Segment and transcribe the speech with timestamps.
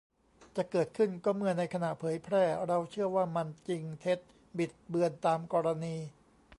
[0.55, 4.19] จะเกิดขึ้นก็เมื่อในขณะเผยแพร่เราเชื่อว่ามัน จริง เท็จ
[4.57, 5.95] บิดเบือน ตามกรณี